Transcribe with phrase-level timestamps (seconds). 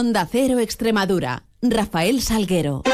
[0.00, 1.42] Onda Cero Extremadura.
[1.60, 2.84] Rafael Salguero.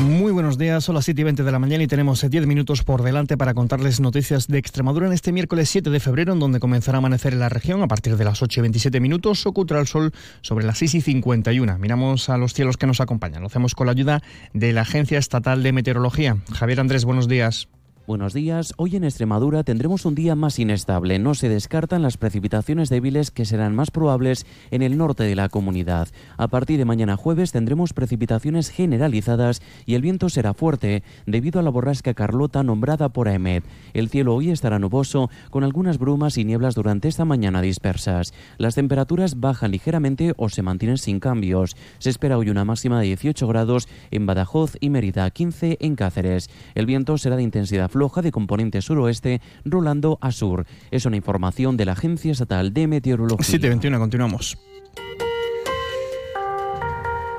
[0.00, 2.84] Muy buenos días, son las 7 y 20 de la mañana y tenemos 10 minutos
[2.84, 6.58] por delante para contarles noticias de Extremadura en este miércoles 7 de febrero, en donde
[6.58, 9.82] comenzará a amanecer en la región a partir de las 8 y 27 minutos, ocultará
[9.82, 11.76] el sol sobre las 6 y 51.
[11.78, 13.42] Miramos a los cielos que nos acompañan.
[13.42, 14.22] Lo hacemos con la ayuda
[14.54, 16.38] de la Agencia Estatal de Meteorología.
[16.50, 17.68] Javier Andrés, buenos días.
[18.06, 18.72] Buenos días.
[18.76, 21.18] Hoy en Extremadura tendremos un día más inestable.
[21.18, 25.48] No se descartan las precipitaciones débiles que serán más probables en el norte de la
[25.48, 26.06] comunidad.
[26.36, 31.64] A partir de mañana jueves tendremos precipitaciones generalizadas y el viento será fuerte debido a
[31.64, 33.64] la borrasca Carlota nombrada por AEMET.
[33.92, 38.34] El cielo hoy estará nuboso con algunas brumas y nieblas durante esta mañana dispersas.
[38.56, 41.76] Las temperaturas bajan ligeramente o se mantienen sin cambios.
[41.98, 46.50] Se espera hoy una máxima de 18 grados en Badajoz y Mérida, 15 en Cáceres.
[46.76, 50.66] El viento será de intensidad floja de componente suroeste rolando a sur.
[50.90, 53.42] Es una información de la Agencia Estatal de Meteorología.
[53.42, 54.58] 721, continuamos.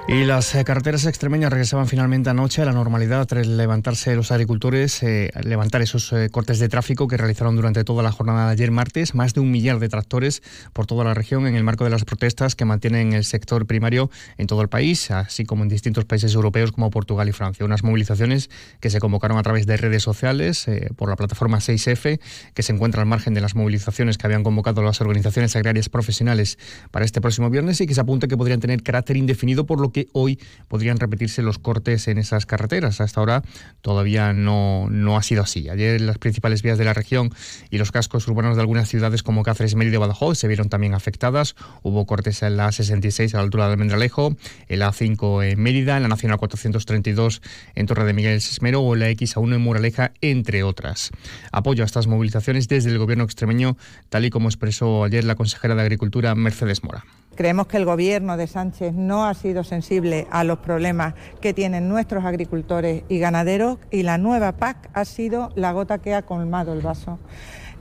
[0.09, 5.03] Y las eh, carreteras extremeñas regresaban finalmente anoche a la normalidad tras levantarse los agricultores,
[5.03, 8.71] eh, levantar esos eh, cortes de tráfico que realizaron durante toda la jornada de ayer
[8.71, 9.15] martes.
[9.15, 12.05] Más de un millar de tractores por toda la región en el marco de las
[12.05, 16.33] protestas que mantienen el sector primario en todo el país, así como en distintos países
[16.35, 17.65] europeos como Portugal y Francia.
[17.65, 22.21] Unas movilizaciones que se convocaron a través de redes sociales por la plataforma 6F,
[22.53, 26.57] que se encuentra al margen de las movilizaciones que habían convocado las organizaciones agrarias profesionales
[26.91, 29.91] para este próximo viernes y que se apunta que podrían tener carácter indefinido, por lo
[29.91, 33.01] que hoy podrían repetirse los cortes en esas carreteras.
[33.01, 33.43] Hasta ahora
[33.81, 35.69] todavía no, no ha sido así.
[35.69, 37.31] Ayer las principales vías de la región
[37.69, 40.93] y los cascos urbanos de algunas ciudades como Cáceres, Mérida y Badajoz se vieron también
[40.93, 41.55] afectadas.
[41.83, 44.35] Hubo cortes en la 66 a la altura de Almendralejo,
[44.67, 47.41] en la A5 en Mérida, en la Nacional 432
[47.75, 51.11] en Torre de Miguel Sesmero o en la X1 en Moraleja, entre otras.
[51.51, 53.77] Apoyo a estas movilizaciones desde el gobierno extremeño,
[54.09, 57.05] tal y como expresó ayer la consejera de Agricultura, Mercedes Mora.
[57.37, 61.87] Creemos que el gobierno de Sánchez no ha sido sensible a los problemas que tienen
[61.87, 66.73] nuestros agricultores y ganaderos y la nueva PAC ha sido la gota que ha colmado
[66.73, 67.19] el vaso.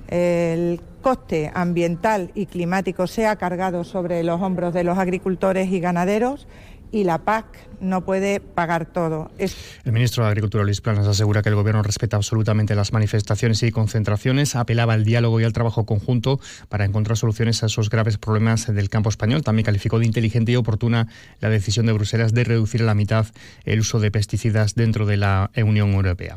[0.09, 5.81] El coste ambiental y climático se ha cargado sobre los hombros de los agricultores y
[5.81, 6.47] ganaderos
[6.93, 7.47] y la PAC
[7.81, 9.31] no puede pagar todo.
[9.39, 13.71] El ministro de Agricultura, Luis Planas, asegura que el Gobierno respeta absolutamente las manifestaciones y
[13.71, 18.67] concentraciones, apelaba al diálogo y al trabajo conjunto para encontrar soluciones a esos graves problemas
[18.73, 19.43] del campo español.
[19.43, 21.09] También calificó de inteligente y oportuna
[21.41, 23.27] la decisión de Bruselas de reducir a la mitad
[23.65, 26.37] el uso de pesticidas dentro de la Unión Europea.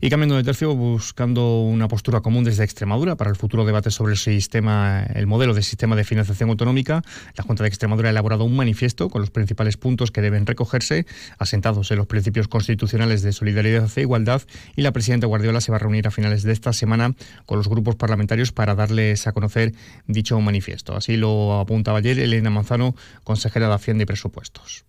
[0.00, 4.12] Y cambiando de tercio, buscando una postura común desde Extremadura para el futuro debate sobre
[4.12, 7.02] el sistema, el modelo de sistema de financiación autonómica,
[7.36, 10.71] la Junta de Extremadura ha elaborado un manifiesto con los principales puntos que deben recoger
[11.38, 14.42] asentados en los principios constitucionales de solidaridad e igualdad,
[14.76, 17.14] y la presidenta Guardiola se va a reunir a finales de esta semana
[17.46, 19.72] con los grupos parlamentarios para darles a conocer
[20.06, 20.96] dicho manifiesto.
[20.96, 22.94] Así lo apuntaba ayer Elena Manzano,
[23.24, 24.84] consejera de Hacienda y Presupuestos.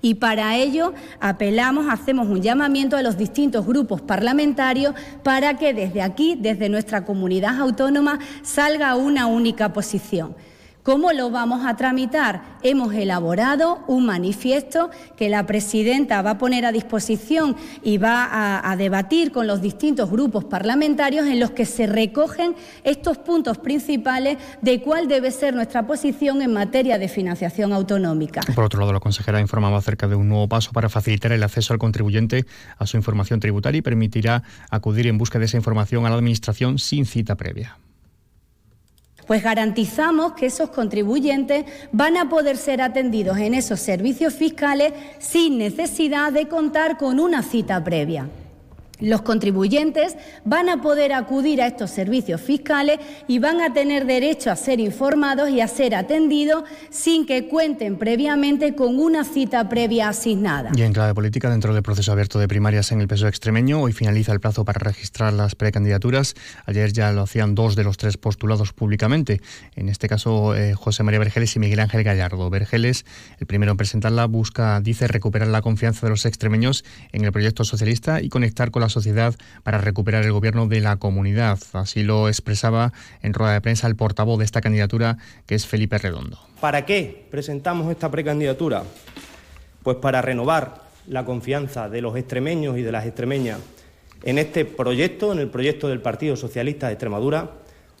[0.00, 4.94] Y para ello apelamos, hacemos un llamamiento a los distintos grupos parlamentarios
[5.24, 10.36] para que desde aquí, desde nuestra comunidad autónoma, salga una única posición.
[10.88, 12.56] ¿Cómo lo vamos a tramitar?
[12.62, 14.88] Hemos elaborado un manifiesto
[15.18, 18.26] que la presidenta va a poner a disposición y va
[18.64, 24.38] a, debatir con los distintos grupos parlamentarios en los que se recogen estos puntos principales
[24.62, 28.40] de cuál debe ser nuestra posición en materia de financiación autonómica.
[28.54, 31.42] Por otro lado, la consejera ha informado acerca de un nuevo paso para facilitar el
[31.42, 32.46] acceso al contribuyente
[32.78, 36.78] a su información tributaria y permitirá acudir en busca de esa información a la Administración
[36.78, 37.76] sin cita previa
[39.28, 45.58] pues garantizamos que esos contribuyentes van a poder ser atendidos en esos servicios fiscales sin
[45.58, 48.26] necesidad de contar con una cita previa.
[49.00, 52.98] Los contribuyentes van a poder acudir a estos servicios fiscales
[53.28, 57.96] y van a tener derecho a ser informados y a ser atendidos sin que cuenten
[57.96, 60.72] previamente con una cita previa asignada.
[60.74, 63.92] Y en clave política, dentro del proceso abierto de primarias en el peso extremeño, hoy
[63.92, 66.34] finaliza el plazo para registrar las precandidaturas.
[66.66, 69.40] Ayer ya lo hacían dos de los tres postulados públicamente.
[69.76, 72.50] En este caso, eh, José María Vergeles y Miguel Ángel Gallardo.
[72.50, 73.04] Vergeles,
[73.38, 77.64] el primero en presentarla, busca, dice, recuperar la confianza de los extremeños en el proyecto
[77.64, 81.58] socialista y conectar con la sociedad para recuperar el gobierno de la comunidad.
[81.72, 82.92] Así lo expresaba
[83.22, 86.38] en rueda de prensa el portavoz de esta candidatura, que es Felipe Redondo.
[86.60, 88.82] ¿Para qué presentamos esta precandidatura?
[89.82, 93.58] Pues para renovar la confianza de los extremeños y de las extremeñas
[94.24, 97.52] en este proyecto, en el proyecto del Partido Socialista de Extremadura,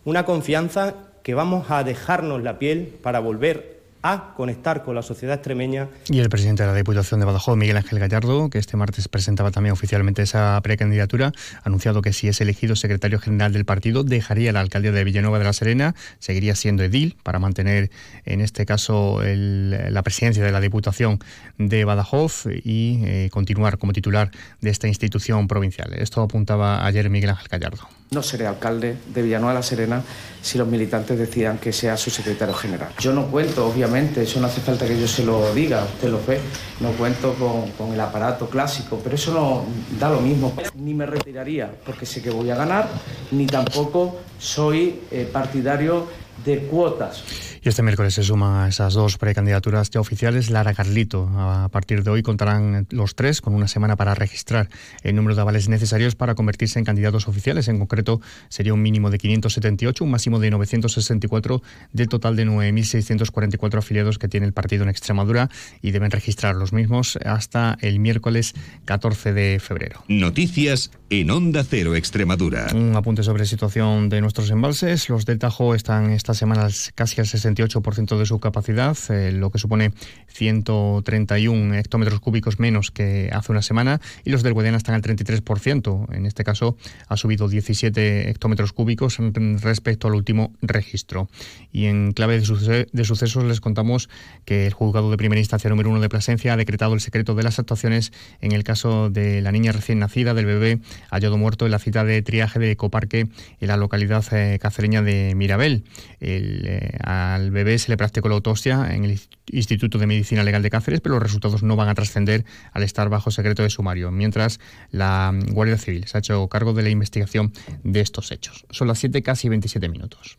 [0.04, 5.34] una confianza que vamos a dejarnos la piel para volver a conectar con la sociedad
[5.36, 5.88] extremeña.
[6.08, 9.50] Y el presidente de la Diputación de Badajoz, Miguel Ángel Gallardo, que este martes presentaba
[9.50, 14.52] también oficialmente esa precandidatura, ha anunciado que si es elegido secretario general del partido, dejaría
[14.52, 17.90] la alcaldía de Villanueva de la Serena, seguiría siendo edil para mantener,
[18.24, 21.18] en este caso, la presidencia de la Diputación
[21.58, 24.30] de Badajoz y eh, continuar como titular
[24.60, 25.92] de esta institución provincial.
[25.94, 27.88] Esto apuntaba ayer Miguel Ángel Gallardo.
[28.10, 30.02] No seré alcalde de Villanueva de la Serena
[30.40, 32.88] si los militantes decidan que sea su secretario general.
[33.00, 36.24] Yo no cuento, obviamente, eso no hace falta que yo se lo diga, usted lo
[36.26, 36.40] ve,
[36.80, 39.64] no cuento con, el aparato clásico, pero eso no
[39.98, 40.54] da lo mismo.
[40.74, 42.88] Ni me retiraría porque sé que voy a ganar,
[43.30, 46.06] ni tampoco soy eh, partidario
[46.44, 47.22] de cuotas.
[47.62, 50.50] Y este miércoles se suman a esas dos precandidaturas ya oficiales.
[50.50, 54.68] Lara Carlito, a partir de hoy contarán los tres con una semana para registrar
[55.02, 57.68] el número de avales necesarios para convertirse en candidatos oficiales.
[57.68, 61.62] En concreto, sería un mínimo de 578, un máximo de 964
[61.92, 65.48] del total de 9.644 afiliados que tiene el partido en Extremadura
[65.82, 70.04] y deben registrar los mismos hasta el miércoles 14 de febrero.
[70.08, 72.66] Noticias en Onda Cero Extremadura.
[72.74, 75.08] Un apunte sobre la situación de nuestros embalses.
[75.08, 79.58] Los del Tajo están esta semana casi al 68% de su capacidad, eh, lo que
[79.58, 79.92] supone
[80.26, 86.14] 131 hectómetros cúbicos menos que hace una semana, y los del Guadiana están al 33%.
[86.14, 86.76] En este caso
[87.08, 89.18] ha subido 17 hectómetros cúbicos
[89.62, 91.28] respecto al último registro.
[91.72, 94.10] Y en clave de, sucesos les contamos
[94.44, 97.44] que el juzgado de primera instancia número uno de Plasencia ha decretado el secreto de
[97.44, 101.72] las actuaciones en el caso de la niña recién nacida, del bebé hallado muerto en
[101.72, 103.28] la cita de triaje de Ecoparque
[103.60, 105.84] en la localidad eh, cacereña de Mirabel.
[106.20, 110.70] Eh, al bebé se le practicó la autopsia en el Instituto de Medicina Legal de
[110.70, 114.60] Cáceres, pero los resultados no van a trascender al estar bajo secreto de sumario, mientras
[114.90, 117.52] la Guardia Civil se ha hecho cargo de la investigación
[117.82, 118.66] de estos hechos.
[118.70, 120.38] Son las 7 casi 27 minutos.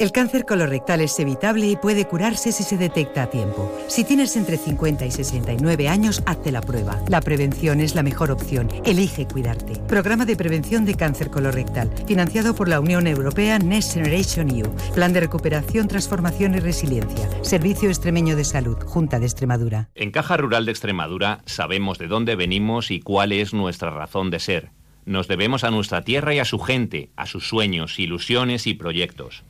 [0.00, 3.70] El cáncer colorectal es evitable y puede curarse si se detecta a tiempo.
[3.86, 6.98] Si tienes entre 50 y 69 años, hazte la prueba.
[7.08, 8.70] La prevención es la mejor opción.
[8.86, 9.78] Elige cuidarte.
[9.88, 14.74] Programa de prevención de cáncer colorectal, financiado por la Unión Europea Next Generation EU.
[14.94, 17.28] Plan de recuperación, transformación y resiliencia.
[17.44, 19.90] Servicio Extremeño de Salud, Junta de Extremadura.
[19.94, 24.38] En Caja Rural de Extremadura sabemos de dónde venimos y cuál es nuestra razón de
[24.38, 24.70] ser.
[25.04, 29.44] Nos debemos a nuestra tierra y a su gente, a sus sueños, ilusiones y proyectos.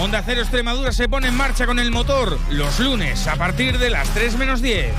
[0.00, 3.90] Onda Cero Extremadura se pone en marcha con el motor los lunes a partir de
[3.90, 4.92] las 3 menos 10.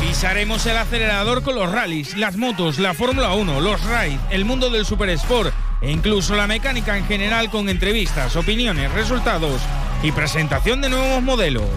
[0.00, 4.70] Pisaremos el acelerador con los rallies, las motos, la Fórmula 1, los rides, el mundo
[4.70, 9.60] del super sport e incluso la mecánica en general con entrevistas, opiniones, resultados
[10.02, 11.68] y presentación de nuevos modelos.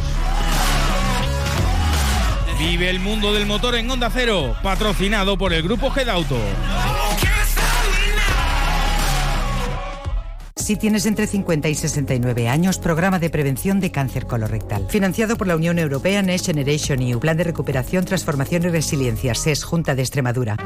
[2.57, 6.39] Vive el mundo del motor en Onda Cero, patrocinado por el grupo Gedauto.
[10.67, 14.85] Si tienes entre 50 y 69 años, programa de prevención de cáncer colorectal.
[14.89, 19.63] Financiado por la Unión Europea Next Generation EU, Plan de Recuperación, Transformación y Resiliencia, SES,
[19.63, 20.57] Junta de Extremadura.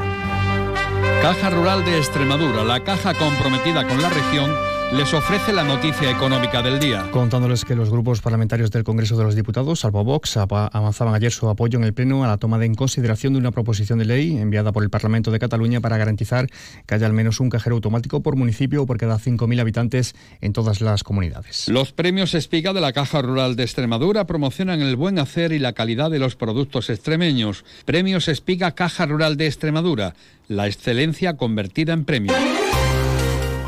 [1.22, 6.62] Caja Rural de Extremadura, la caja comprometida con la región les ofrece la noticia económica
[6.62, 7.08] del día.
[7.12, 11.48] Contándoles que los grupos parlamentarios del Congreso de los Diputados, salvo Vox, avanzaban ayer su
[11.48, 14.38] apoyo en el Pleno a la toma de en consideración de una proposición de ley
[14.38, 16.48] enviada por el Parlamento de Cataluña para garantizar
[16.86, 20.52] que haya al menos un cajero automático por municipio o por cada 5.000 habitantes en
[20.52, 21.70] todas las comunidades.
[21.70, 25.74] Los premios Espiga de la Caja Rural de Extremadura promocionan el buen hacer y la
[25.74, 27.64] calidad de los productos extremeños.
[27.86, 30.16] Premios Espiga Caja Rural de Extremadura,
[30.50, 32.34] la excelencia convertida en premio.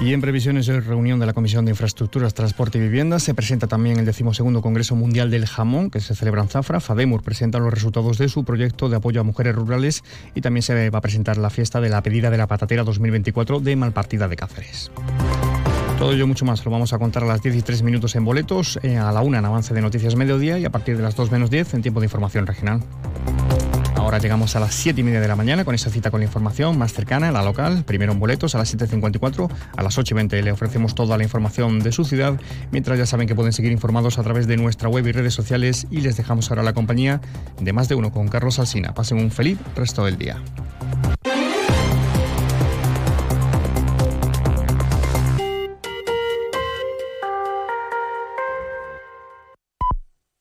[0.04, 3.68] Y en previsiones de reunión de la Comisión de Infraestructuras, Transporte y Vivienda se presenta
[3.68, 6.82] también el decimosegundo Congreso Mundial del Jamón, que se celebra en Zafra.
[6.82, 10.04] FADEMUR presenta los resultados de su proyecto de apoyo a mujeres rurales
[10.36, 13.62] y también se va a presentar la fiesta de la pedida de la patatera 2024
[13.62, 14.92] de Malpartida de Cáceres.
[15.98, 18.26] Todo ello mucho más lo vamos a contar a las 10 y 3 minutos en
[18.26, 21.16] boletos, eh, a la 1 en avance de noticias mediodía y a partir de las
[21.16, 22.82] 2 menos 10 en tiempo de información regional.
[24.14, 26.28] Ahora llegamos a las 7 y media de la mañana con esa cita con la
[26.28, 27.84] información más cercana, la local.
[27.84, 31.24] Primero en boletos a las 7.54, a las 8 y 20 le ofrecemos toda la
[31.24, 32.40] información de su ciudad,
[32.70, 35.88] mientras ya saben que pueden seguir informados a través de nuestra web y redes sociales
[35.90, 37.22] y les dejamos ahora la compañía
[37.60, 38.94] de más de uno con Carlos Alsina.
[38.94, 40.40] Pasen un feliz resto del día.